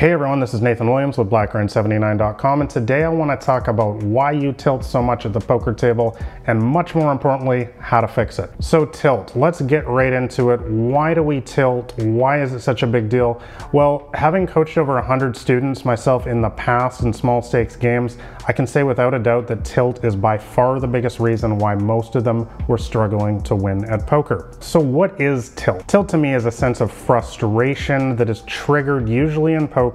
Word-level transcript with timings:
Hey 0.00 0.12
everyone, 0.12 0.40
this 0.40 0.54
is 0.54 0.62
Nathan 0.62 0.88
Williams 0.88 1.18
with 1.18 1.28
BlackRain79.com 1.28 2.62
and 2.62 2.70
today 2.70 3.04
I 3.04 3.10
want 3.10 3.38
to 3.38 3.46
talk 3.46 3.68
about 3.68 3.96
why 3.96 4.32
you 4.32 4.50
tilt 4.50 4.82
so 4.82 5.02
much 5.02 5.26
at 5.26 5.34
the 5.34 5.40
poker 5.40 5.74
table 5.74 6.16
and 6.46 6.58
much 6.58 6.94
more 6.94 7.12
importantly, 7.12 7.68
how 7.80 8.00
to 8.00 8.08
fix 8.08 8.38
it. 8.38 8.50
So 8.60 8.86
tilt, 8.86 9.36
let's 9.36 9.60
get 9.60 9.86
right 9.86 10.14
into 10.14 10.52
it. 10.52 10.62
Why 10.62 11.12
do 11.12 11.22
we 11.22 11.42
tilt? 11.42 11.92
Why 11.98 12.40
is 12.40 12.54
it 12.54 12.60
such 12.60 12.82
a 12.82 12.86
big 12.86 13.10
deal? 13.10 13.42
Well, 13.74 14.08
having 14.14 14.46
coached 14.46 14.78
over 14.78 14.94
100 14.94 15.36
students 15.36 15.84
myself 15.84 16.26
in 16.26 16.40
the 16.40 16.48
past 16.48 17.02
in 17.02 17.12
small 17.12 17.42
stakes 17.42 17.76
games, 17.76 18.16
I 18.48 18.54
can 18.54 18.66
say 18.66 18.84
without 18.84 19.12
a 19.12 19.18
doubt 19.18 19.48
that 19.48 19.66
tilt 19.66 20.02
is 20.02 20.16
by 20.16 20.38
far 20.38 20.80
the 20.80 20.88
biggest 20.88 21.20
reason 21.20 21.58
why 21.58 21.74
most 21.74 22.16
of 22.16 22.24
them 22.24 22.48
were 22.68 22.78
struggling 22.78 23.42
to 23.42 23.54
win 23.54 23.84
at 23.84 24.06
poker. 24.06 24.50
So 24.60 24.80
what 24.80 25.20
is 25.20 25.50
tilt? 25.56 25.86
Tilt 25.86 26.08
to 26.08 26.16
me 26.16 26.32
is 26.34 26.46
a 26.46 26.50
sense 26.50 26.80
of 26.80 26.90
frustration 26.90 28.16
that 28.16 28.30
is 28.30 28.40
triggered 28.46 29.06
usually 29.06 29.52
in 29.52 29.68
poker 29.68 29.89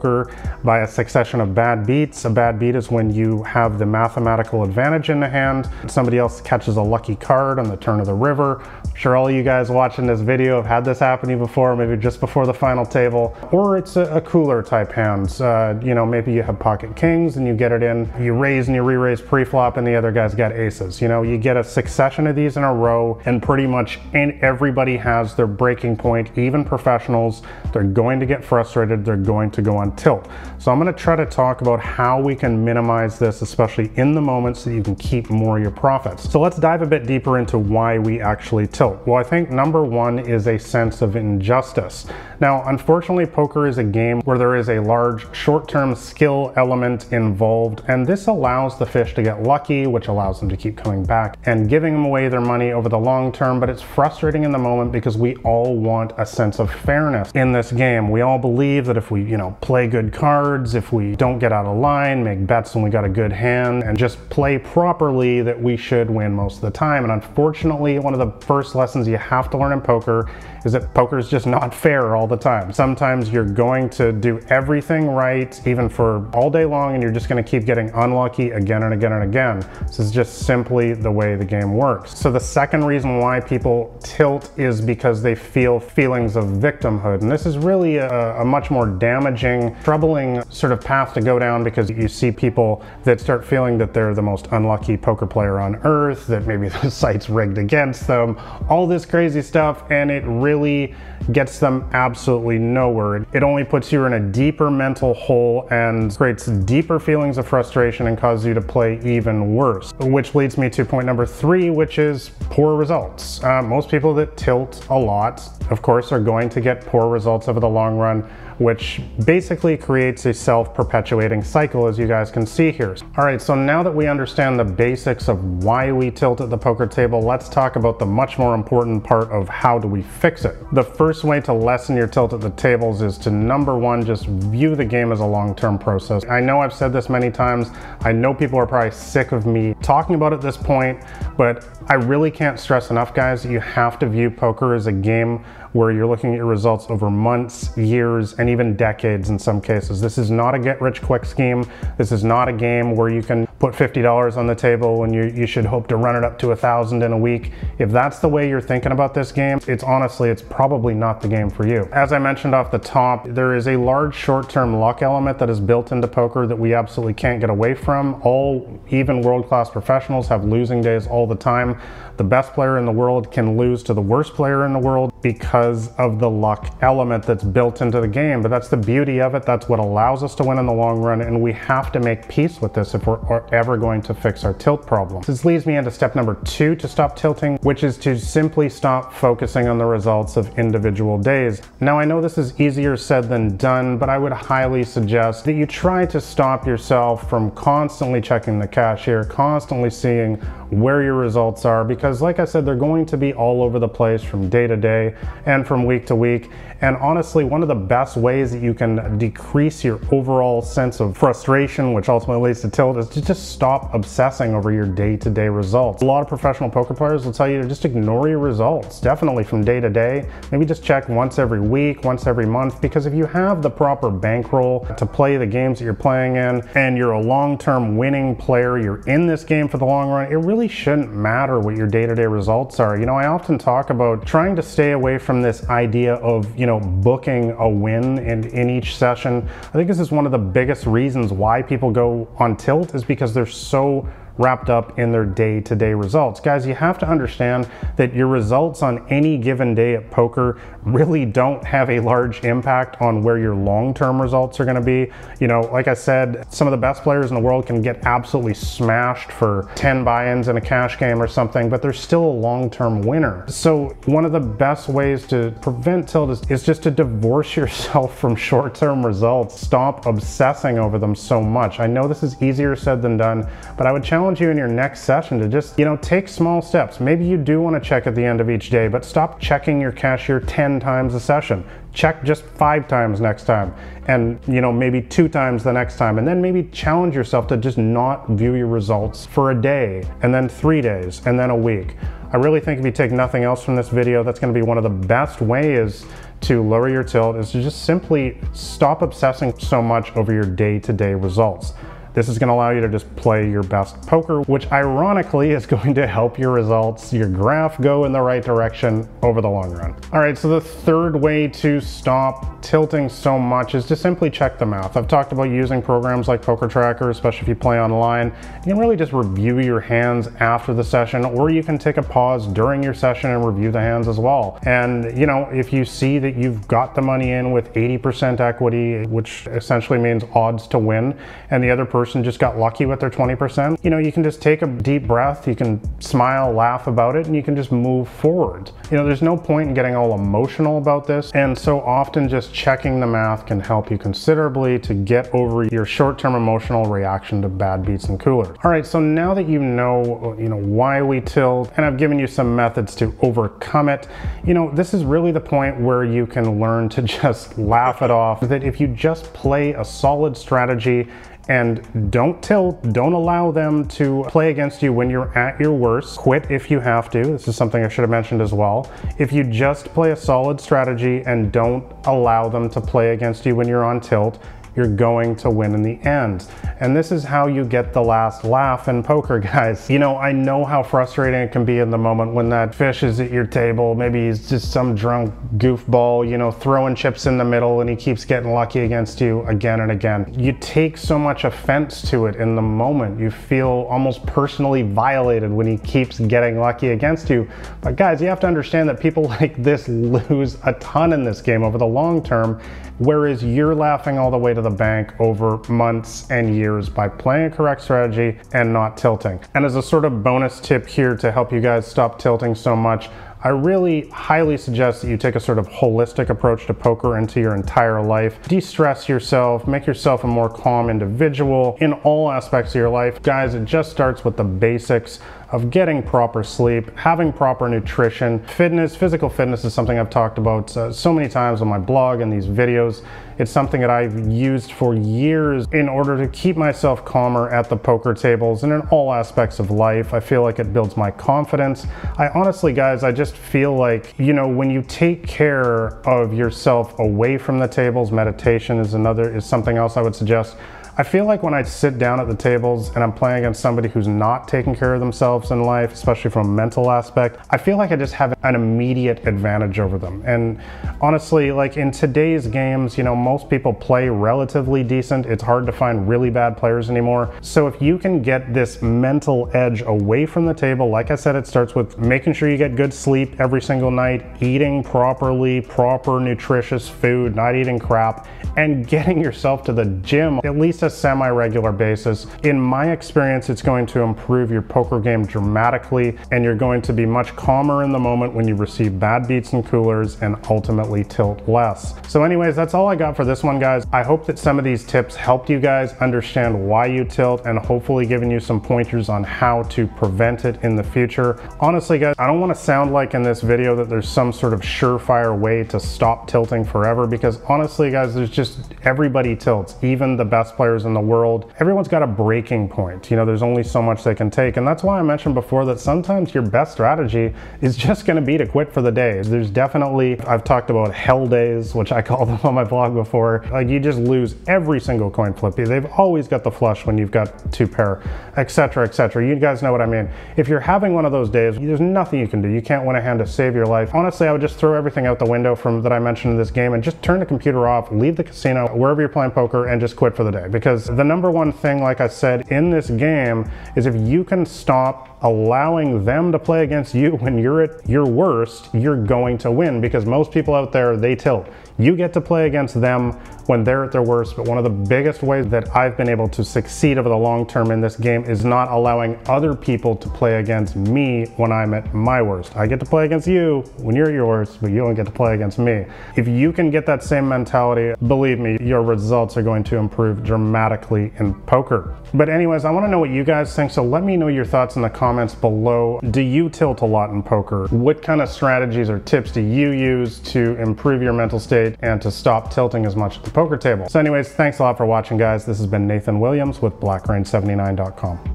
by 0.63 0.79
a 0.79 0.87
succession 0.87 1.41
of 1.41 1.55
bad 1.55 1.85
beats. 1.85 2.25
A 2.25 2.29
bad 2.29 2.59
beat 2.59 2.75
is 2.75 2.91
when 2.91 3.13
you 3.13 3.43
have 3.43 3.79
the 3.79 3.85
mathematical 3.85 4.63
advantage 4.63 5.09
in 5.09 5.19
the 5.19 5.29
hand. 5.29 5.69
Somebody 5.87 6.17
else 6.17 6.41
catches 6.41 6.77
a 6.77 6.81
lucky 6.81 7.15
card 7.15 7.59
on 7.59 7.69
the 7.69 7.77
turn 7.77 7.99
of 7.99 8.05
the 8.05 8.13
river. 8.13 8.61
I'm 8.61 8.95
sure 8.95 9.15
all 9.15 9.29
you 9.29 9.43
guys 9.43 9.69
watching 9.69 10.07
this 10.07 10.21
video 10.21 10.55
have 10.57 10.65
had 10.65 10.85
this 10.85 10.99
happening 10.99 11.37
before, 11.37 11.75
maybe 11.75 11.95
just 12.01 12.19
before 12.19 12.45
the 12.45 12.53
final 12.53 12.85
table. 12.85 13.35
Or 13.51 13.77
it's 13.77 13.95
a, 13.95 14.03
a 14.15 14.21
cooler 14.21 14.61
type 14.63 14.91
hand. 14.91 15.39
Uh, 15.41 15.75
you 15.81 15.95
know, 15.95 16.05
maybe 16.05 16.33
you 16.33 16.43
have 16.43 16.59
pocket 16.59 16.95
kings 16.95 17.37
and 17.37 17.47
you 17.47 17.53
get 17.53 17.71
it 17.71 17.83
in. 17.83 18.11
You 18.19 18.33
raise 18.33 18.67
and 18.67 18.75
you 18.75 18.83
re-raise 18.83 19.21
pre-flop 19.21 19.77
and 19.77 19.85
the 19.85 19.95
other 19.95 20.11
guy's 20.11 20.35
got 20.35 20.51
aces. 20.51 21.01
You 21.01 21.07
know, 21.07 21.23
you 21.23 21.37
get 21.37 21.57
a 21.57 21.63
succession 21.63 22.27
of 22.27 22.35
these 22.35 22.57
in 22.57 22.63
a 22.63 22.73
row 22.73 23.19
and 23.25 23.41
pretty 23.41 23.67
much 23.67 23.99
everybody 24.13 24.97
has 24.97 25.35
their 25.35 25.47
breaking 25.47 25.97
point, 25.97 26.37
even 26.37 26.63
professionals. 26.63 27.41
They're 27.73 27.83
going 27.83 28.19
to 28.19 28.25
get 28.25 28.43
frustrated. 28.43 29.03
They're 29.05 29.17
going 29.17 29.51
to 29.51 29.61
go 29.61 29.77
on 29.77 29.84
on 29.85 29.95
tilt. 29.95 30.27
So 30.57 30.71
I'm 30.71 30.79
gonna 30.79 30.93
try 30.93 31.15
to 31.15 31.27
talk 31.27 31.61
about 31.61 31.79
how 31.79 32.19
we 32.19 32.35
can 32.35 32.65
minimize 32.65 33.19
this, 33.19 33.43
especially 33.43 33.91
in 33.97 34.15
the 34.15 34.21
moment 34.21 34.57
so 34.57 34.71
you 34.71 34.81
can 34.81 34.95
keep 34.95 35.29
more 35.29 35.57
of 35.57 35.61
your 35.61 35.71
profits. 35.71 36.31
So 36.31 36.39
let's 36.39 36.57
dive 36.57 36.81
a 36.81 36.87
bit 36.87 37.05
deeper 37.05 37.37
into 37.37 37.59
why 37.59 37.99
we 37.99 38.19
actually 38.19 38.65
tilt. 38.65 39.05
Well, 39.05 39.17
I 39.17 39.23
think 39.23 39.51
number 39.51 39.83
one 39.83 40.17
is 40.17 40.47
a 40.47 40.57
sense 40.57 41.03
of 41.03 41.15
injustice. 41.15 42.07
Now, 42.39 42.63
unfortunately, 42.65 43.27
poker 43.27 43.67
is 43.67 43.77
a 43.77 43.83
game 43.83 44.21
where 44.21 44.37
there 44.37 44.55
is 44.55 44.69
a 44.69 44.79
large 44.79 45.33
short-term 45.35 45.93
skill 45.95 46.51
element 46.55 47.13
involved, 47.13 47.83
and 47.87 48.05
this 48.05 48.25
allows 48.27 48.77
the 48.79 48.85
fish 48.85 49.13
to 49.15 49.23
get 49.23 49.43
lucky, 49.43 49.85
which 49.85 50.07
allows 50.07 50.39
them 50.39 50.49
to 50.49 50.57
keep 50.57 50.75
coming 50.75 51.05
back 51.05 51.37
and 51.45 51.69
giving 51.69 51.93
them 51.93 52.05
away 52.05 52.27
their 52.27 52.41
money 52.41 52.71
over 52.71 52.89
the 52.89 52.97
long 52.97 53.31
term, 53.31 53.59
but 53.59 53.69
it's 53.69 53.81
frustrating 53.81 54.43
in 54.43 54.51
the 54.51 54.57
moment 54.57 54.91
because 54.91 55.15
we 55.15 55.35
all 55.37 55.77
want 55.77 56.11
a 56.17 56.25
sense 56.25 56.59
of 56.59 56.73
fairness 56.73 57.31
in 57.35 57.51
this 57.51 57.71
game. 57.71 58.09
We 58.09 58.21
all 58.21 58.39
believe 58.39 58.87
that 58.87 58.97
if 58.97 59.11
we, 59.11 59.21
you 59.21 59.37
know, 59.37 59.55
play 59.61 59.74
good 59.83 60.13
cards, 60.13 60.73
if 60.73 60.93
we 60.93 61.15
don't 61.15 61.37
get 61.37 61.51
out 61.51 61.65
of 61.65 61.77
line, 61.77 62.23
make 62.23 62.47
bets 62.47 62.73
when 62.73 62.83
we 62.83 62.89
got 62.89 63.03
a 63.03 63.09
good 63.09 63.31
hand, 63.31 63.83
and 63.83 63.97
just 63.97 64.17
play 64.29 64.57
properly, 64.57 65.41
that 65.41 65.61
we 65.61 65.75
should 65.75 66.09
win 66.09 66.31
most 66.31 66.55
of 66.55 66.61
the 66.61 66.71
time. 66.71 67.03
And 67.03 67.11
unfortunately, 67.11 67.99
one 67.99 68.13
of 68.13 68.19
the 68.19 68.45
first 68.45 68.73
lessons 68.73 69.07
you 69.07 69.17
have 69.17 69.49
to 69.49 69.57
learn 69.57 69.73
in 69.73 69.81
poker 69.81 70.29
is 70.65 70.71
that 70.71 70.93
poker 70.93 71.17
is 71.17 71.29
just 71.29 71.45
not 71.45 71.73
fair 71.73 72.15
all 72.15 72.27
the 72.27 72.35
time. 72.35 72.73
Sometimes 72.73 73.29
you're 73.29 73.45
going 73.45 73.89
to 73.91 74.11
do 74.11 74.39
everything 74.49 75.07
right, 75.07 75.65
even 75.67 75.87
for 75.87 76.27
all 76.33 76.49
day 76.49 76.65
long, 76.65 76.93
and 76.95 77.03
you're 77.03 77.11
just 77.11 77.29
gonna 77.29 77.43
keep 77.43 77.65
getting 77.65 77.89
unlucky 77.91 78.49
again 78.49 78.83
and 78.83 78.93
again 78.93 79.13
and 79.13 79.23
again. 79.23 79.59
This 79.85 79.99
is 79.99 80.11
just 80.11 80.39
simply 80.39 80.93
the 80.93 81.11
way 81.11 81.35
the 81.35 81.45
game 81.45 81.75
works. 81.75 82.17
So 82.17 82.31
the 82.31 82.39
second 82.39 82.85
reason 82.85 83.19
why 83.19 83.39
people 83.39 83.95
tilt 84.01 84.51
is 84.57 84.81
because 84.81 85.21
they 85.21 85.35
feel 85.35 85.79
feelings 85.79 86.35
of 86.35 86.45
victimhood. 86.45 87.21
And 87.21 87.31
this 87.31 87.45
is 87.45 87.57
really 87.57 87.97
a, 87.97 88.41
a 88.41 88.45
much 88.45 88.71
more 88.71 88.87
damaging, 88.87 89.64
troubling 89.83 90.43
sort 90.49 90.71
of 90.71 90.81
path 90.81 91.13
to 91.13 91.21
go 91.21 91.39
down 91.39 91.63
because 91.63 91.89
you 91.89 92.07
see 92.07 92.31
people 92.31 92.83
that 93.03 93.19
start 93.19 93.45
feeling 93.45 93.77
that 93.77 93.93
they're 93.93 94.13
the 94.13 94.21
most 94.21 94.47
unlucky 94.51 94.97
poker 94.97 95.25
player 95.25 95.59
on 95.59 95.75
earth, 95.77 96.27
that 96.27 96.45
maybe 96.45 96.67
the 96.81 96.91
site's 96.91 97.29
rigged 97.29 97.57
against 97.57 98.07
them, 98.07 98.37
all 98.69 98.87
this 98.87 99.05
crazy 99.05 99.41
stuff, 99.41 99.89
and 99.91 100.11
it 100.11 100.23
really 100.25 100.93
gets 101.31 101.59
them 101.59 101.89
absolutely 101.93 102.57
nowhere. 102.57 103.25
It 103.33 103.43
only 103.43 103.63
puts 103.63 103.91
you 103.91 104.05
in 104.05 104.13
a 104.13 104.19
deeper 104.19 104.69
mental 104.69 105.13
hole 105.13 105.67
and 105.71 106.15
creates 106.15 106.45
deeper 106.45 106.99
feelings 106.99 107.37
of 107.37 107.47
frustration 107.47 108.07
and 108.07 108.17
causes 108.17 108.45
you 108.45 108.53
to 108.53 108.61
play 108.61 108.99
even 109.03 109.55
worse. 109.55 109.93
Which 109.99 110.35
leads 110.35 110.57
me 110.57 110.69
to 110.71 110.85
point 110.85 111.05
number 111.05 111.25
three, 111.25 111.69
which 111.69 111.99
is 111.99 112.31
poor 112.49 112.75
results. 112.75 113.43
Uh, 113.43 113.61
most 113.61 113.89
people 113.89 114.13
that 114.15 114.37
tilt 114.37 114.85
a 114.89 114.97
lot, 114.97 115.41
of 115.71 115.81
course, 115.81 116.11
are 116.11 116.19
going 116.19 116.49
to 116.49 116.61
get 116.61 116.85
poor 116.85 117.09
results 117.09 117.47
over 117.47 117.59
the 117.59 117.69
long 117.69 117.97
run 117.97 118.29
which 118.57 119.01
basically 119.25 119.77
creates 119.77 120.25
a 120.25 120.33
self-perpetuating 120.33 121.43
cycle 121.43 121.87
as 121.87 121.97
you 121.99 122.07
guys 122.07 122.31
can 122.31 122.45
see 122.45 122.71
here. 122.71 122.95
All 123.17 123.25
right, 123.25 123.41
so 123.41 123.55
now 123.55 123.83
that 123.83 123.93
we 123.93 124.07
understand 124.07 124.59
the 124.59 124.63
basics 124.63 125.27
of 125.27 125.63
why 125.63 125.91
we 125.91 126.11
tilt 126.11 126.41
at 126.41 126.49
the 126.49 126.57
poker 126.57 126.87
table, 126.87 127.21
let's 127.21 127.49
talk 127.49 127.75
about 127.75 127.99
the 127.99 128.05
much 128.05 128.37
more 128.37 128.55
important 128.55 129.03
part 129.03 129.29
of 129.31 129.49
how 129.49 129.79
do 129.79 129.87
we 129.87 130.01
fix 130.01 130.45
it. 130.45 130.55
The 130.73 130.83
first 130.83 131.23
way 131.23 131.41
to 131.41 131.53
lessen 131.53 131.95
your 131.95 132.07
tilt 132.07 132.33
at 132.33 132.41
the 132.41 132.51
tables 132.51 133.01
is 133.01 133.17
to 133.19 133.31
number 133.31 133.77
one, 133.77 134.05
just 134.05 134.25
view 134.25 134.75
the 134.75 134.85
game 134.85 135.11
as 135.11 135.19
a 135.19 135.25
long-term 135.25 135.79
process. 135.79 136.23
I 136.25 136.39
know 136.39 136.61
I've 136.61 136.73
said 136.73 136.93
this 136.93 137.09
many 137.09 137.31
times. 137.31 137.69
I 138.01 138.11
know 138.11 138.33
people 138.33 138.59
are 138.59 138.67
probably 138.67 138.91
sick 138.91 139.31
of 139.31 139.45
me 139.45 139.75
talking 139.81 140.15
about 140.15 140.33
it 140.33 140.37
at 140.37 140.41
this 140.41 140.57
point, 140.57 141.03
but 141.37 141.67
I 141.87 141.95
really 141.95 142.31
can't 142.31 142.59
stress 142.59 142.89
enough, 142.89 143.13
guys, 143.13 143.45
you 143.45 143.59
have 143.59 143.99
to 143.99 144.07
view 144.07 144.29
poker 144.29 144.73
as 144.73 144.87
a 144.87 144.91
game 144.91 145.43
where 145.75 145.91
you're 145.91 146.07
looking 146.07 146.31
at 146.31 146.37
your 146.37 146.45
results 146.45 146.85
over 146.89 147.09
months, 147.09 147.75
years, 147.75 148.33
and 148.35 148.49
even 148.49 148.77
decades 148.77 149.29
in 149.29 149.37
some 149.37 149.59
cases. 149.59 149.99
This 149.99 150.17
is 150.17 150.31
not 150.31 150.55
a 150.55 150.59
get 150.59 150.79
rich 150.79 151.01
quick 151.01 151.25
scheme. 151.25 151.65
This 151.97 152.13
is 152.13 152.23
not 152.23 152.47
a 152.47 152.53
game 152.53 152.95
where 152.95 153.09
you 153.09 153.21
can 153.21 153.44
put 153.59 153.73
$50 153.73 154.37
on 154.37 154.47
the 154.47 154.55
table 154.55 155.03
and 155.03 155.13
you, 155.13 155.25
you 155.25 155.47
should 155.47 155.65
hope 155.65 155.87
to 155.87 155.95
run 155.95 156.15
it 156.15 156.23
up 156.23 156.37
to 156.39 156.51
a 156.51 156.55
thousand 156.55 157.03
in 157.03 157.13
a 157.13 157.17
week. 157.17 157.51
If 157.79 157.89
that's 157.89 158.19
the 158.19 158.27
way 158.27 158.49
you're 158.49 158.61
thinking 158.61 158.91
about 158.91 159.13
this 159.13 159.31
game, 159.31 159.59
it's 159.67 159.83
honestly, 159.83 160.29
it's 160.29 160.41
probably 160.41 160.93
not 160.93 161.21
the 161.21 161.27
game 161.27 161.49
for 161.49 161.65
you. 161.65 161.87
As 161.93 162.11
I 162.11 162.19
mentioned 162.19 162.53
off 162.53 162.71
the 162.71 162.79
top, 162.79 163.25
there 163.27 163.55
is 163.55 163.67
a 163.67 163.77
large 163.77 164.15
short-term 164.15 164.77
luck 164.77 165.01
element 165.01 165.39
that 165.39 165.49
is 165.49 165.59
built 165.59 165.91
into 165.91 166.07
poker 166.07 166.47
that 166.47 166.55
we 166.55 166.73
absolutely 166.73 167.13
can't 167.13 167.39
get 167.39 167.49
away 167.49 167.73
from. 167.73 168.21
All 168.23 168.79
even 168.89 169.21
world-class 169.21 169.69
professionals 169.69 170.27
have 170.27 170.43
losing 170.43 170.81
days 170.81 171.07
all 171.07 171.25
the 171.25 171.35
time. 171.35 171.79
The 172.17 172.23
best 172.23 172.53
player 172.53 172.77
in 172.77 172.85
the 172.85 172.91
world 172.91 173.31
can 173.31 173.57
lose 173.57 173.83
to 173.83 173.93
the 173.93 174.01
worst 174.01 174.33
player 174.33 174.65
in 174.65 174.73
the 174.73 174.79
world 174.79 175.11
because 175.21 175.93
of 175.95 176.19
the 176.19 176.29
luck 176.29 176.77
element 176.81 177.25
that's 177.25 177.43
built 177.43 177.81
into 177.81 177.99
the 177.99 178.07
game. 178.07 178.41
But 178.41 178.49
that's 178.49 178.69
the 178.69 178.77
beauty 178.77 179.19
of 179.19 179.35
it. 179.35 179.43
That's 179.43 179.67
what 179.67 179.79
allows 179.79 180.23
us 180.23 180.33
to 180.35 180.43
win 180.43 180.57
in 180.57 180.65
the 180.65 180.73
long 180.73 181.01
run. 181.01 181.21
And 181.21 181.41
we 181.41 181.51
have 181.53 181.91
to 181.91 181.99
make 181.99 182.29
peace 182.29 182.61
with 182.61 182.73
this 182.73 182.93
if 182.93 183.05
we're 183.05 183.19
ever 183.53 183.77
going 183.77 184.01
to 184.03 184.13
fix 184.13 184.43
our 184.43 184.53
tilt 184.53 184.85
problem. 184.85 185.23
This 185.25 185.45
leads 185.45 185.65
me 185.65 185.77
into 185.77 185.91
step 185.91 186.15
number 186.15 186.35
two 186.45 186.75
to 186.75 186.87
stop 186.87 187.15
tilting, 187.15 187.57
which 187.57 187.83
is 187.83 187.97
to 187.99 188.17
simply 188.17 188.69
stop 188.69 189.13
focusing 189.13 189.67
on 189.67 189.77
the 189.77 189.85
results 189.85 190.37
of 190.37 190.57
individual 190.57 191.17
days. 191.17 191.61
Now, 191.79 191.99
I 191.99 192.05
know 192.05 192.21
this 192.21 192.37
is 192.37 192.59
easier 192.59 192.97
said 192.97 193.29
than 193.29 193.57
done, 193.57 193.97
but 193.97 194.09
I 194.09 194.17
would 194.17 194.31
highly 194.31 194.83
suggest 194.83 195.45
that 195.45 195.53
you 195.53 195.65
try 195.65 196.05
to 196.07 196.21
stop 196.21 196.65
yourself 196.65 197.29
from 197.29 197.51
constantly 197.51 198.21
checking 198.21 198.59
the 198.59 198.67
cashier, 198.67 199.25
constantly 199.25 199.89
seeing 199.89 200.41
where 200.69 201.03
your 201.03 201.15
results 201.15 201.65
are 201.65 201.83
because 201.83 202.21
like 202.21 202.39
I 202.39 202.45
said, 202.45 202.65
they're 202.65 202.75
going 202.75 203.05
to 203.07 203.17
be 203.17 203.33
all 203.33 203.61
over 203.61 203.79
the 203.79 203.87
place 203.87 204.23
from 204.23 204.49
day 204.49 204.67
to 204.67 204.77
day 204.77 205.15
and 205.45 205.65
from 205.67 205.85
week 205.85 206.05
to 206.07 206.15
week. 206.15 206.49
And 206.81 206.97
honestly, 206.97 207.45
one 207.45 207.61
of 207.61 207.67
the 207.67 207.75
best 207.75 208.17
ways 208.17 208.51
that 208.51 208.61
you 208.61 208.73
can 208.73 209.17
decrease 209.17 209.83
your 209.83 209.99
overall 210.11 210.61
sense 210.61 210.99
of 210.99 211.17
frustration, 211.17 211.93
which 211.93 212.09
ultimately 212.09 212.49
leads 212.49 212.61
to 212.61 212.69
tilt, 212.69 212.97
is 212.97 213.07
to 213.09 213.21
just 213.21 213.51
stop 213.51 213.93
obsessing 213.93 214.53
over 214.53 214.71
your 214.71 214.85
day-to-day 214.85 215.47
results. 215.47 216.03
A 216.03 216.05
lot 216.05 216.21
of 216.21 216.27
professional 216.27 216.69
poker 216.69 216.93
players 216.93 217.25
will 217.25 217.31
tell 217.31 217.47
you 217.47 217.61
to 217.61 217.67
just 217.67 217.85
ignore 217.85 218.27
your 218.27 218.39
results, 218.39 218.99
definitely 218.99 219.45
from 219.45 219.63
day 219.63 219.79
to 219.79 219.89
day. 219.89 220.29
Maybe 220.51 220.65
just 220.65 220.83
check 220.83 221.07
once 221.07 221.39
every 221.39 221.61
week, 221.61 222.03
once 222.03 222.27
every 222.27 222.45
month, 222.45 222.81
because 222.81 223.05
if 223.05 223.13
you 223.13 223.25
have 223.25 223.61
the 223.61 223.69
proper 223.69 224.09
bankroll 224.09 224.85
to 224.97 225.05
play 225.05 225.37
the 225.37 225.47
games 225.47 225.79
that 225.79 225.85
you're 225.85 225.93
playing 225.93 226.35
in, 226.35 226.61
and 226.75 226.97
you're 226.97 227.13
a 227.13 227.21
long-term 227.21 227.95
winning 227.95 228.35
player, 228.35 228.77
you're 228.77 229.01
in 229.07 229.27
this 229.27 229.45
game 229.45 229.69
for 229.69 229.77
the 229.77 229.85
long 229.85 230.09
run, 230.09 230.29
it 230.31 230.35
really 230.65 230.73
shouldn't 230.73 231.13
matter 231.13 231.59
what 231.59 231.75
your 231.75 231.87
day-to-day 231.87 232.23
-day 232.23 232.31
results 232.31 232.79
are. 232.79 232.97
You 232.97 233.05
know, 233.05 233.19
I 233.23 233.27
often 233.27 233.57
talk 233.57 233.89
about 233.89 234.25
trying 234.25 234.55
to 234.55 234.61
stay 234.61 234.93
away 234.93 235.19
from 235.19 235.41
this 235.41 235.69
idea 235.69 236.15
of, 236.15 236.45
you 236.57 236.65
know, 236.65 236.79
booking 236.79 237.51
a 237.57 237.69
win 237.69 238.17
in, 238.17 238.43
in 238.61 238.69
each 238.69 238.95
session. 238.95 239.33
I 239.73 239.77
think 239.77 239.87
this 239.87 239.99
is 239.99 240.11
one 240.11 240.25
of 240.25 240.31
the 240.31 240.45
biggest 240.59 240.85
reasons 240.87 241.31
why 241.31 241.61
people 241.61 241.91
go 241.91 242.27
on 242.39 242.55
tilt 242.55 242.95
is 242.95 243.03
because 243.03 243.33
they're 243.33 243.55
so 243.73 244.07
wrapped 244.37 244.69
up 244.69 244.97
in 244.99 245.11
their 245.11 245.25
day 245.25 245.61
to 245.61 245.75
day 245.75 245.93
results. 245.93 246.39
Guys, 246.39 246.65
you 246.65 246.73
have 246.73 246.97
to 246.99 247.07
understand 247.07 247.69
that 247.95 248.13
your 248.13 248.27
results 248.27 248.83
on 248.83 249.05
any 249.09 249.37
given 249.37 249.73
day 249.73 249.95
at 249.95 250.11
poker 250.11 250.59
really 250.83 251.25
don't 251.25 251.63
have 251.63 251.89
a 251.89 251.99
large 251.99 252.43
impact 252.43 253.01
on 253.01 253.23
where 253.23 253.37
your 253.37 253.55
long 253.55 253.93
term 253.93 254.21
results 254.21 254.59
are 254.59 254.65
going 254.65 254.75
to 254.75 254.81
be. 254.81 255.11
You 255.39 255.47
know, 255.47 255.61
like 255.61 255.87
I 255.87 255.93
said, 255.93 256.51
some 256.53 256.67
of 256.67 256.71
the 256.71 256.77
best 256.77 257.03
players 257.03 257.31
in 257.31 257.35
the 257.35 257.41
world 257.41 257.65
can 257.65 257.81
get 257.81 258.05
absolutely 258.05 258.53
smashed 258.53 259.31
for 259.31 259.69
10 259.75 260.03
buy 260.03 260.31
ins 260.31 260.47
in 260.47 260.57
a 260.57 260.61
cash 260.61 260.99
game 260.99 261.21
or 261.21 261.27
something, 261.27 261.69
but 261.69 261.81
they're 261.81 261.93
still 261.93 262.23
a 262.23 262.35
long 262.35 262.69
term 262.69 263.01
winner. 263.01 263.45
So, 263.47 263.95
one 264.05 264.25
of 264.25 264.31
the 264.31 264.39
best 264.39 264.89
ways 264.89 265.25
to 265.27 265.53
prevent 265.61 266.09
tilt 266.09 266.29
is, 266.29 266.49
is 266.49 266.63
just 266.63 266.83
to 266.83 266.91
divorce 266.91 267.55
yourself 267.55 268.17
from 268.17 268.35
short 268.35 268.75
term 268.75 269.05
results. 269.05 269.59
Stop 269.59 270.05
obsessing 270.05 270.77
over 270.77 270.99
them 270.99 271.15
so 271.15 271.41
much. 271.41 271.79
I 271.79 271.87
know 271.87 272.07
this 272.07 272.23
is 272.23 272.41
easier 272.41 272.75
said 272.75 273.01
than 273.01 273.17
done, 273.17 273.49
but 273.77 273.87
I 273.87 273.91
would 273.91 274.03
challenge 274.03 274.24
you 274.33 274.49
in 274.49 274.57
your 274.57 274.67
next 274.67 275.01
session 275.01 275.39
to 275.39 275.47
just, 275.47 275.77
you 275.77 275.85
know, 275.85 275.97
take 275.97 276.27
small 276.27 276.61
steps. 276.61 276.99
Maybe 276.99 277.25
you 277.25 277.37
do 277.37 277.61
want 277.61 277.75
to 277.75 277.89
check 277.89 278.07
at 278.07 278.15
the 278.15 278.23
end 278.23 278.41
of 278.41 278.49
each 278.49 278.69
day, 278.69 278.87
but 278.87 279.05
stop 279.05 279.39
checking 279.39 279.79
your 279.79 279.91
cashier 279.91 280.39
10 280.39 280.79
times 280.79 281.13
a 281.13 281.19
session. 281.19 281.63
Check 281.93 282.23
just 282.23 282.43
five 282.43 282.87
times 282.87 283.21
next 283.21 283.43
time 283.43 283.73
and, 284.07 284.39
you 284.47 284.61
know, 284.61 284.71
maybe 284.71 285.01
two 285.01 285.29
times 285.29 285.63
the 285.63 285.71
next 285.71 285.97
time. 285.97 286.17
And 286.17 286.27
then 286.27 286.41
maybe 286.41 286.63
challenge 286.71 287.15
yourself 287.15 287.47
to 287.47 287.57
just 287.57 287.77
not 287.77 288.27
view 288.29 288.55
your 288.55 288.67
results 288.67 289.25
for 289.25 289.51
a 289.51 289.61
day 289.61 290.03
and 290.21 290.33
then 290.33 290.49
three 290.49 290.81
days 290.81 291.21
and 291.25 291.39
then 291.39 291.51
a 291.51 291.55
week. 291.55 291.95
I 292.33 292.37
really 292.37 292.59
think 292.59 292.79
if 292.79 292.85
you 292.85 292.91
take 292.91 293.11
nothing 293.11 293.43
else 293.43 293.63
from 293.63 293.75
this 293.75 293.89
video, 293.89 294.23
that's 294.23 294.39
going 294.39 294.53
to 294.53 294.59
be 294.59 294.65
one 294.65 294.77
of 294.77 294.83
the 294.83 294.89
best 294.89 295.39
ways 295.39 296.05
to 296.41 296.61
lower 296.61 296.89
your 296.89 297.03
tilt 297.03 297.37
is 297.37 297.51
to 297.51 297.61
just 297.61 297.85
simply 297.85 298.37
stop 298.53 299.01
obsessing 299.01 299.57
so 299.57 299.81
much 299.81 300.15
over 300.15 300.33
your 300.33 300.45
day-to-day 300.45 301.13
-day 301.13 301.23
results. 301.23 301.73
This 302.15 302.29
is 302.29 302.39
gonna 302.39 302.53
allow 302.53 302.69
you 302.69 302.79
to 302.79 302.87
just 302.87 303.13
play 303.17 303.51
your 303.51 303.61
best 303.61 304.01
poker, 304.07 304.39
which 304.43 304.71
ironically 304.71 305.51
is 305.51 305.65
going 305.75 305.93
to 305.95 306.07
help 306.07 306.39
your 306.39 306.51
results, 306.51 307.11
your 307.11 307.27
graph 307.27 307.79
go 307.81 308.05
in 308.05 308.13
the 308.13 308.21
right 308.21 308.41
direction 308.41 309.05
over 309.21 309.41
the 309.41 309.49
long 309.49 309.73
run. 309.73 309.93
All 310.13 310.21
right, 310.21 310.37
so 310.37 310.47
the 310.47 310.61
third 310.61 311.17
way 311.17 311.49
to 311.49 311.81
stop 311.81 312.61
tilting 312.61 313.09
so 313.09 313.37
much 313.37 313.75
is 313.75 313.85
to 313.87 313.97
simply 313.97 314.29
check 314.29 314.57
the 314.57 314.65
math. 314.65 314.95
I've 314.95 315.09
talked 315.09 315.33
about 315.33 315.49
using 315.49 315.81
programs 315.81 316.29
like 316.29 316.41
Poker 316.41 316.69
Tracker, 316.69 317.09
especially 317.09 317.41
if 317.41 317.47
you 317.49 317.55
play 317.55 317.81
online. 317.81 318.33
You 318.65 318.71
can 318.71 318.79
really 318.79 318.95
just 318.95 319.11
review 319.11 319.59
your 319.59 319.81
hands 319.81 320.29
after 320.39 320.73
the 320.73 320.85
session, 320.85 321.25
or 321.25 321.49
you 321.49 321.63
can 321.63 321.77
take 321.77 321.97
a 321.97 322.01
pause 322.01 322.47
during 322.47 322.81
your 322.81 322.93
session 322.93 323.31
and 323.31 323.45
review 323.45 323.71
the 323.71 323.81
hands 323.81 324.07
as 324.07 324.19
well. 324.19 324.57
And 324.63 325.17
you 325.17 325.25
know, 325.25 325.49
if 325.51 325.73
you 325.73 325.83
see 325.83 326.17
that 326.19 326.37
you've 326.37 326.65
got 326.69 326.95
the 326.95 327.01
money 327.01 327.31
in 327.31 327.51
with 327.51 327.73
80% 327.73 328.39
equity, 328.39 329.05
which 329.07 329.47
essentially 329.47 329.99
means 329.99 330.23
odds 330.33 330.65
to 330.67 330.79
win, 330.79 331.19
and 331.49 331.61
the 331.61 331.69
other 331.69 331.83
person 331.83 332.04
person 332.05 332.23
just 332.23 332.37
got 332.37 332.55
lucky 332.55 332.85
with 332.85 332.99
their 332.99 333.09
20%, 333.09 333.83
you 333.83 333.89
know, 333.89 333.97
you 333.97 334.11
can 334.11 334.23
just 334.23 334.39
take 334.39 334.61
a 334.61 334.67
deep 334.67 335.07
breath, 335.07 335.47
you 335.47 335.55
can 335.55 335.81
smile, 335.99 336.51
laugh 336.51 336.85
about 336.85 337.15
it, 337.15 337.25
and 337.25 337.35
you 337.35 337.41
can 337.41 337.55
just 337.55 337.71
move 337.71 338.07
forward. 338.07 338.69
You 338.91 338.97
know, 338.97 339.05
there's 339.07 339.23
no 339.23 339.35
point 339.35 339.69
in 339.69 339.73
getting 339.73 339.95
all 339.95 340.13
emotional 340.13 340.77
about 340.77 341.07
this. 341.07 341.31
And 341.31 341.57
so 341.57 341.81
often 341.81 342.29
just 342.29 342.53
checking 342.53 342.99
the 342.99 343.07
math 343.07 343.47
can 343.47 343.59
help 343.59 343.89
you 343.89 343.97
considerably 343.97 344.77
to 344.81 344.93
get 344.93 345.33
over 345.33 345.63
your 345.63 345.83
short-term 345.83 346.35
emotional 346.35 346.85
reaction 346.85 347.41
to 347.41 347.49
bad 347.49 347.83
beats 347.83 348.05
and 348.05 348.19
coolers. 348.19 348.55
All 348.63 348.69
right, 348.69 348.85
so 348.85 348.99
now 348.99 349.33
that 349.33 349.49
you 349.49 349.57
know, 349.57 350.35
you 350.37 350.47
know, 350.47 350.57
why 350.57 351.01
we 351.01 351.21
tilt, 351.21 351.71
and 351.75 351.87
I've 351.87 351.97
given 351.97 352.19
you 352.19 352.27
some 352.27 352.55
methods 352.55 352.93
to 352.97 353.15
overcome 353.23 353.89
it, 353.89 354.07
you 354.45 354.53
know, 354.53 354.69
this 354.69 354.93
is 354.93 355.03
really 355.03 355.31
the 355.31 355.41
point 355.41 355.81
where 355.81 356.03
you 356.03 356.27
can 356.27 356.59
learn 356.59 356.87
to 356.89 357.01
just 357.15 357.57
laugh 357.57 358.03
it 358.03 358.11
off. 358.11 358.41
That 358.41 358.63
if 358.63 358.79
you 358.79 358.85
just 358.89 359.33
play 359.33 359.73
a 359.73 359.83
solid 359.83 360.37
strategy 360.37 361.07
and 361.47 362.11
don't 362.11 362.41
tilt, 362.41 362.81
don't 362.93 363.13
allow 363.13 363.51
them 363.51 363.87
to 363.89 364.25
play 364.27 364.49
against 364.49 364.81
you 364.81 364.91
when 364.91 365.09
you're 365.09 365.35
at 365.37 365.59
your 365.59 365.73
worst. 365.73 366.17
Quit 366.17 366.49
if 366.49 366.71
you 366.71 366.79
have 366.79 367.09
to. 367.11 367.23
This 367.23 367.47
is 367.47 367.55
something 367.55 367.83
I 367.83 367.87
should 367.87 368.01
have 368.01 368.09
mentioned 368.09 368.41
as 368.41 368.53
well. 368.53 368.91
If 369.19 369.31
you 369.31 369.43
just 369.43 369.85
play 369.93 370.11
a 370.11 370.15
solid 370.15 370.59
strategy 370.59 371.23
and 371.25 371.51
don't 371.51 371.85
allow 372.07 372.49
them 372.49 372.69
to 372.71 372.81
play 372.81 373.13
against 373.13 373.45
you 373.45 373.55
when 373.55 373.67
you're 373.67 373.85
on 373.85 374.01
tilt, 374.01 374.41
you're 374.75 374.87
going 374.87 375.35
to 375.37 375.49
win 375.49 375.73
in 375.73 375.81
the 375.81 375.99
end. 376.07 376.47
And 376.79 376.95
this 376.95 377.11
is 377.11 377.23
how 377.23 377.47
you 377.47 377.63
get 377.63 377.93
the 377.93 378.01
last 378.01 378.43
laugh 378.43 378.87
in 378.87 379.01
poker, 379.01 379.39
guys. 379.55 379.89
You 379.89 379.99
know, 379.99 380.17
I 380.17 380.31
know 380.31 380.65
how 380.65 380.83
frustrating 380.83 381.39
it 381.39 381.51
can 381.51 381.63
be 381.63 381.79
in 381.79 381.89
the 381.89 381.97
moment 381.97 382.33
when 382.33 382.49
that 382.49 382.75
fish 382.75 383.03
is 383.03 383.19
at 383.19 383.31
your 383.31 383.45
table. 383.45 383.95
Maybe 383.95 384.27
he's 384.27 384.49
just 384.49 384.71
some 384.71 384.95
drunk 384.95 385.33
goofball, 385.57 386.29
you 386.29 386.37
know, 386.37 386.51
throwing 386.51 386.95
chips 386.95 387.25
in 387.25 387.37
the 387.37 387.45
middle 387.45 387.81
and 387.81 387.89
he 387.89 387.95
keeps 387.95 388.25
getting 388.25 388.53
lucky 388.53 388.81
against 388.81 389.21
you 389.21 389.43
again 389.45 389.79
and 389.79 389.91
again. 389.91 390.33
You 390.37 390.53
take 390.59 390.97
so 390.97 391.17
much 391.17 391.45
offense 391.45 392.09
to 392.09 392.25
it 392.25 392.35
in 392.35 392.55
the 392.55 392.61
moment. 392.61 393.19
You 393.19 393.31
feel 393.31 393.87
almost 393.89 394.25
personally 394.25 394.81
violated 394.81 395.51
when 395.51 395.67
he 395.67 395.77
keeps 395.77 396.19
getting 396.19 396.59
lucky 396.59 396.89
against 396.89 397.29
you. 397.29 397.49
But 397.81 397.95
guys, 397.95 398.21
you 398.21 398.27
have 398.27 398.39
to 398.41 398.47
understand 398.47 398.89
that 398.89 398.99
people 398.99 399.23
like 399.39 399.61
this 399.61 399.87
lose 399.87 400.57
a 400.65 400.73
ton 400.73 401.13
in 401.13 401.23
this 401.23 401.41
game 401.41 401.63
over 401.63 401.77
the 401.77 401.85
long 401.85 402.21
term 402.21 402.61
whereas 402.97 403.43
you're 403.43 403.75
laughing 403.75 404.17
all 404.17 404.31
the 404.31 404.37
way 404.37 404.53
to 404.53 404.61
the 404.65 404.69
bank 404.69 405.13
over 405.21 405.57
months 405.69 406.29
and 406.29 406.53
years 406.53 406.89
by 406.89 407.07
playing 407.07 407.45
a 407.45 407.55
correct 407.55 407.81
strategy 407.81 408.37
and 408.53 408.73
not 408.73 408.97
tilting. 408.97 409.39
And 409.53 409.63
as 409.63 409.75
a 409.75 409.81
sort 409.81 410.03
of 410.03 410.23
bonus 410.23 410.59
tip 410.59 410.85
here 410.87 411.15
to 411.17 411.31
help 411.31 411.53
you 411.53 411.61
guys 411.61 411.87
stop 411.87 412.19
tilting 412.19 412.55
so 412.55 412.75
much, 412.75 413.09
I 413.45 413.49
really 413.49 414.09
highly 414.09 414.57
suggest 414.57 415.03
that 415.03 415.07
you 415.07 415.17
take 415.17 415.35
a 415.35 415.39
sort 415.39 415.59
of 415.59 415.67
holistic 415.67 416.29
approach 416.29 416.65
to 416.65 416.73
poker 416.73 417.19
into 417.19 417.39
your 417.39 417.53
entire 417.53 418.01
life. 418.01 418.41
De-stress 418.47 419.07
yourself, 419.07 419.67
make 419.67 419.85
yourself 419.85 420.23
a 420.23 420.27
more 420.27 420.49
calm 420.49 420.89
individual 420.89 421.77
in 421.79 421.93
all 421.93 422.31
aspects 422.31 422.71
of 422.71 422.79
your 422.79 422.89
life. 422.89 423.21
Guys, 423.21 423.53
it 423.53 423.65
just 423.65 423.91
starts 423.91 424.25
with 424.25 424.35
the 424.35 424.43
basics 424.43 425.19
of 425.51 425.69
getting 425.69 426.01
proper 426.01 426.43
sleep, 426.43 426.95
having 426.95 427.31
proper 427.31 427.67
nutrition. 427.69 428.39
Fitness, 428.47 428.95
physical 428.95 429.29
fitness 429.29 429.63
is 429.65 429.73
something 429.73 429.97
I've 429.97 430.09
talked 430.09 430.37
about 430.37 430.75
uh, 430.75 430.91
so 430.91 431.13
many 431.13 431.29
times 431.29 431.61
on 431.61 431.67
my 431.67 431.77
blog 431.77 432.21
and 432.21 432.31
these 432.31 432.47
videos. 432.47 433.03
It's 433.37 433.51
something 433.51 433.81
that 433.81 433.89
I've 433.89 434.27
used 434.31 434.71
for 434.71 434.95
years 434.95 435.67
in 435.73 435.89
order 435.89 436.17
to 436.17 436.27
keep 436.29 436.55
myself 436.55 437.03
calmer 437.03 437.49
at 437.49 437.69
the 437.69 437.75
poker 437.75 438.13
tables 438.13 438.63
and 438.63 438.71
in 438.71 438.81
all 438.91 439.13
aspects 439.13 439.59
of 439.59 439.71
life. 439.71 440.13
I 440.13 440.21
feel 440.21 440.41
like 440.41 440.59
it 440.59 440.71
builds 440.71 440.95
my 440.95 441.11
confidence. 441.11 441.85
I 442.17 442.29
honestly, 442.29 442.71
guys, 442.71 443.03
I 443.03 443.11
just 443.11 443.35
feel 443.35 443.75
like, 443.75 444.13
you 444.17 444.31
know, 444.31 444.47
when 444.47 444.69
you 444.69 444.81
take 444.81 445.27
care 445.27 445.99
of 446.07 446.33
yourself 446.33 446.97
away 446.99 447.37
from 447.37 447.59
the 447.59 447.67
tables, 447.67 448.11
meditation 448.11 448.79
is 448.79 448.93
another, 448.93 449.35
is 449.35 449.45
something 449.45 449.75
else 449.75 449.97
I 449.97 450.01
would 450.01 450.15
suggest. 450.15 450.55
I 450.97 451.03
feel 451.03 451.25
like 451.25 451.43
when 451.43 451.53
I 451.53 451.61
sit 451.63 451.97
down 451.97 452.21
at 452.21 452.29
the 452.29 452.35
tables 452.35 452.87
and 452.95 453.03
I'm 453.03 453.11
playing 453.11 453.39
against 453.39 453.59
somebody 453.59 453.89
who's 453.89 454.07
not 454.07 454.47
taking 454.47 454.73
care 454.73 454.93
of 454.93 455.01
themselves 455.01 455.51
in 455.51 455.63
life, 455.63 455.91
especially 455.91 456.31
from 456.31 456.47
a 456.47 456.49
mental 456.49 456.89
aspect, 456.89 457.37
I 457.49 457.57
feel 457.57 457.75
like 457.75 457.91
I 457.91 457.97
just 457.97 458.13
have 458.13 458.33
an 458.43 458.55
immediate 458.55 459.27
advantage 459.27 459.77
over 459.77 459.97
them. 459.97 460.23
And 460.25 460.57
honestly, 461.01 461.51
like 461.51 461.75
in 461.75 461.91
today's 461.91 462.47
games, 462.47 462.97
you 462.97 463.03
know, 463.03 463.13
most 463.13 463.49
people 463.49 463.73
play 463.73 464.07
relatively 464.07 464.83
decent. 464.83 465.25
It's 465.25 465.43
hard 465.43 465.65
to 465.65 465.73
find 465.73 466.07
really 466.07 466.29
bad 466.29 466.55
players 466.55 466.89
anymore. 466.89 467.33
So 467.41 467.67
if 467.67 467.81
you 467.81 467.97
can 467.97 468.21
get 468.21 468.53
this 468.53 468.81
mental 468.81 469.51
edge 469.53 469.81
away 469.81 470.25
from 470.25 470.45
the 470.45 470.53
table, 470.53 470.89
like 470.89 471.11
I 471.11 471.15
said, 471.15 471.35
it 471.35 471.45
starts 471.45 471.75
with 471.75 471.97
making 471.97 472.31
sure 472.31 472.49
you 472.49 472.57
get 472.57 472.77
good 472.77 472.93
sleep 472.93 473.37
every 473.41 473.61
single 473.61 473.91
night, 473.91 474.23
eating 474.41 474.81
properly, 474.81 475.59
proper 475.59 476.21
nutritious 476.21 476.87
food, 476.87 477.35
not 477.35 477.53
eating 477.53 477.79
crap, 477.79 478.29
and 478.55 478.87
getting 478.95 479.19
yourself 479.19 479.61
to 479.63 479.73
the 479.73 479.83
gym 479.85 480.39
at 480.45 480.57
least 480.57 480.84
a 480.85 480.89
semi-regular 480.89 481.71
basis. 481.71 482.27
In 482.43 482.59
my 482.59 482.91
experience, 482.91 483.49
it's 483.49 483.61
going 483.61 483.85
to 483.87 484.01
improve 484.01 484.51
your 484.51 484.61
poker 484.61 484.99
game 484.99 485.25
dramatically 485.25 486.17
and 486.31 486.43
you're 486.43 486.55
going 486.55 486.81
to 486.83 486.93
be 486.93 487.05
much 487.05 487.35
calmer 487.35 487.83
in 487.83 487.91
the 487.91 487.99
moment 487.99 488.33
when 488.33 488.47
you 488.47 488.55
receive 488.55 488.99
bad 488.99 489.27
beats 489.27 489.53
and 489.53 489.65
coolers 489.65 490.21
and 490.21 490.37
ultimately 490.49 491.03
tilt 491.03 491.47
less. 491.47 491.93
So 492.09 492.23
anyways, 492.23 492.55
that's 492.55 492.73
all 492.73 492.87
I 492.87 492.95
got 492.95 493.15
for 493.15 493.25
this 493.25 493.43
one, 493.43 493.59
guys. 493.59 493.85
I 493.91 494.03
hope 494.03 494.25
that 494.27 494.39
some 494.39 494.57
of 494.57 494.65
these 494.65 494.85
tips 494.85 495.15
helped 495.15 495.49
you 495.49 495.59
guys 495.59 495.93
understand 495.93 496.67
why 496.67 496.85
you 496.85 497.03
tilt 497.03 497.45
and 497.45 497.57
hopefully 497.57 498.05
giving 498.05 498.29
you 498.31 498.39
some 498.39 498.61
pointers 498.61 499.09
on 499.09 499.23
how 499.23 499.63
to 499.63 499.87
prevent 499.87 500.45
it 500.45 500.63
in 500.63 500.75
the 500.75 500.83
future. 500.83 501.41
Honestly, 501.59 501.97
guys, 501.97 502.15
I 502.19 502.27
don't 502.27 502.39
want 502.39 502.55
to 502.55 502.59
sound 502.59 502.91
like 502.91 503.13
in 503.13 503.23
this 503.23 503.41
video 503.41 503.75
that 503.75 503.89
there's 503.89 504.07
some 504.07 504.31
sort 504.31 504.53
of 504.53 504.61
surefire 504.61 505.37
way 505.37 505.63
to 505.65 505.79
stop 505.79 506.27
tilting 506.27 506.63
forever 506.63 507.07
because 507.07 507.41
honestly, 507.43 507.89
guys, 507.89 508.13
there's 508.13 508.29
just 508.29 508.73
everybody 508.83 509.35
tilts, 509.35 509.75
even 509.81 510.17
the 510.17 510.25
best 510.25 510.55
players 510.55 510.74
players 510.75 510.85
in 510.85 510.93
the 510.93 510.99
world, 510.99 511.53
everyone's 511.59 511.87
got 511.87 512.03
a 512.03 512.07
breaking 512.07 512.67
point. 512.67 513.09
You 513.09 513.15
know, 513.15 513.25
there's 513.25 513.41
only 513.41 513.63
so 513.63 513.81
much 513.81 514.03
they 514.03 514.13
can 514.13 514.29
take. 514.29 514.57
And 514.57 514.67
that's 514.67 514.83
why 514.83 514.99
I 514.99 515.03
mentioned 515.03 515.33
before 515.33 515.63
that 515.65 515.79
sometimes 515.79 516.33
your 516.33 516.43
best 516.43 516.73
strategy 516.73 517.33
is 517.61 517.77
just 517.77 518.05
going 518.05 518.17
to 518.17 518.21
be 518.21 518.37
to 518.37 518.45
quit 518.45 518.73
for 518.73 518.81
the 518.81 518.91
day. 518.91 519.21
There's 519.21 519.49
definitely, 519.49 520.19
I've 520.21 520.43
talked 520.43 520.69
about 520.69 520.93
hell 520.93 521.27
days, 521.27 521.73
which 521.73 521.91
I 521.93 522.01
call 522.09 522.25
them 522.25 522.39
on 522.43 522.53
my 522.53 522.65
blog 522.65 522.93
before. 522.93 523.45
Like 523.51 523.69
you 523.69 523.79
just 523.79 523.99
lose 523.99 524.35
every 524.47 524.81
single 524.81 525.09
coin 525.09 525.33
flip. 525.33 525.55
They've 525.55 525.85
always 525.97 526.27
got 526.27 526.43
the 526.43 526.51
flush 526.51 526.85
when 526.85 526.97
you've 526.97 527.11
got 527.11 527.51
two 527.53 527.67
pair, 527.67 528.01
etc., 528.35 528.83
etc. 528.83 529.25
You 529.25 529.35
guys 529.35 529.63
know 529.63 529.71
what 529.71 529.81
I 529.81 529.85
mean. 529.85 530.09
If 530.35 530.49
you're 530.49 530.59
having 530.59 530.93
one 530.93 531.05
of 531.05 531.13
those 531.13 531.29
days, 531.29 531.55
there's 531.55 531.79
nothing 531.79 532.19
you 532.19 532.27
can 532.27 532.41
do. 532.41 532.49
You 532.49 532.61
can't 532.61 532.85
win 532.85 532.97
a 532.97 533.01
hand 533.01 533.19
to 533.19 533.27
save 533.27 533.55
your 533.55 533.65
life. 533.65 533.95
Honestly, 533.95 534.27
I 534.27 534.33
would 534.33 534.41
just 534.41 534.57
throw 534.57 534.73
everything 534.73 535.05
out 535.05 535.19
the 535.19 535.25
window 535.25 535.55
from 535.55 535.81
that 535.83 535.93
I 535.93 535.99
mentioned 535.99 536.33
in 536.33 536.37
this 536.37 536.51
game 536.51 536.73
and 536.73 536.83
just 536.83 537.01
turn 537.01 537.19
the 537.19 537.25
computer 537.25 537.67
off, 537.67 537.91
leave 537.91 538.17
the 538.17 538.23
casino, 538.23 538.67
wherever 538.75 539.01
you're 539.01 539.09
playing 539.09 539.31
poker, 539.31 539.67
and 539.67 539.79
just 539.79 539.95
quit 539.95 540.15
for 540.15 540.25
the 540.25 540.31
day. 540.31 540.47
Because 540.49 540.64
the 540.65 541.03
number 541.03 541.29
one 541.29 541.53
thing, 541.53 541.81
like 541.81 542.01
I 542.01 542.07
said, 542.07 542.47
in 542.51 542.71
this 542.71 542.89
game 542.89 543.49
is 543.75 543.85
if 543.85 543.95
you 543.95 544.23
can 544.23 544.45
stop 544.45 545.14
allowing 545.25 546.05
them 546.05 546.31
to 546.31 546.37
play 546.37 546.63
against 546.63 546.93
you 546.93 547.11
when 547.23 547.37
you're 547.37 547.63
at 547.63 547.89
your 547.89 548.05
worst, 548.05 548.69
you're 548.73 549.03
going 549.03 549.37
to 549.39 549.51
win 549.51 549.81
because 549.81 550.05
most 550.05 550.31
people 550.31 550.53
out 550.53 550.71
there, 550.71 550.95
they 550.95 551.15
tilt. 551.15 551.47
You 551.77 551.97
get 551.97 552.13
to 552.13 552.21
play 552.21 552.47
against 552.47 552.79
them 552.79 553.11
when 553.47 553.63
they're 553.63 553.83
at 553.83 553.91
their 553.91 554.01
worst, 554.01 554.35
but 554.35 554.47
one 554.47 554.57
of 554.57 554.63
the 554.63 554.69
biggest 554.69 555.21
ways 555.21 555.47
that 555.49 555.75
I've 555.75 555.97
been 555.97 556.09
able 556.09 556.27
to 556.29 556.43
succeed 556.43 556.97
over 556.97 557.09
the 557.09 557.17
long 557.17 557.45
term 557.45 557.69
in 557.69 557.81
this 557.81 557.95
game 557.95 558.23
is 558.23 558.45
not 558.45 558.71
allowing 558.71 559.19
other 559.27 559.53
people 559.53 559.95
to 559.97 560.09
play 560.09 560.39
against 560.39 560.75
me 560.75 561.25
when 561.37 561.51
I'm 561.51 561.73
at 561.73 561.93
my 561.93 562.21
worst. 562.21 562.55
I 562.55 562.65
get 562.65 562.79
to 562.79 562.85
play 562.85 563.05
against 563.05 563.27
you 563.27 563.61
when 563.77 563.95
you're 563.95 564.07
at 564.07 564.13
your 564.13 564.25
worst, 564.25 564.61
but 564.61 564.71
you 564.71 564.77
don't 564.77 564.95
get 564.95 565.05
to 565.05 565.11
play 565.11 565.35
against 565.35 565.59
me. 565.59 565.85
If 566.15 566.27
you 566.27 566.53
can 566.53 566.71
get 566.71 566.85
that 566.85 567.03
same 567.03 567.27
mentality, 567.27 567.93
believe 568.07 568.39
me, 568.39 568.57
your 568.61 568.81
results 568.81 569.35
are 569.37 569.43
going 569.43 569.63
to 569.65 569.75
improve 569.75 570.23
dramatically 570.23 571.11
in 571.19 571.33
poker. 571.41 571.97
But 572.13 572.29
anyways, 572.29 572.63
I 572.63 572.71
wanna 572.71 572.87
know 572.87 572.99
what 572.99 573.09
you 573.09 573.23
guys 573.23 573.53
think, 573.55 573.69
so 573.69 573.83
let 573.83 574.03
me 574.03 574.15
know 574.15 574.29
your 574.29 574.45
thoughts 574.45 574.77
in 574.77 574.81
the 574.81 574.89
comments 575.15 575.33
below. 575.33 576.01
Do 576.11 576.19
you 576.19 576.49
tilt 576.49 576.81
a 576.81 576.85
lot 576.85 577.09
in 577.09 577.23
poker? 577.23 577.67
What 577.67 578.01
kind 578.01 578.21
of 578.21 578.27
strategies 578.27 578.89
or 578.89 578.99
tips 578.99 579.31
do 579.31 579.39
you 579.39 579.71
use 579.71 580.19
to 580.19 580.59
improve 580.61 581.01
your 581.01 581.13
mental 581.13 581.39
state 581.39 581.77
and 581.79 582.01
to 582.01 582.11
stop 582.11 582.53
tilting 582.53 582.85
as 582.85 582.97
much 582.97 583.17
at 583.17 583.23
the 583.23 583.31
poker 583.31 583.55
table? 583.55 583.87
So 583.87 583.97
anyways, 583.97 584.27
thanks 584.33 584.59
a 584.59 584.63
lot 584.63 584.75
for 584.75 584.85
watching 584.85 585.17
guys. 585.17 585.45
This 585.45 585.57
has 585.57 585.67
been 585.67 585.87
Nathan 585.87 586.19
Williams 586.19 586.61
with 586.61 586.73
BlackRain79.com. 586.81 588.34